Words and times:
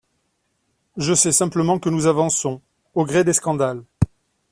Je 0.97 1.13
sais 1.13 1.31
simplement 1.31 1.77
que 1.77 1.89
nous 1.91 2.07
avançons, 2.07 2.59
au 2.95 3.05
gré 3.05 3.23
des 3.23 3.33
scandales. 3.33 3.83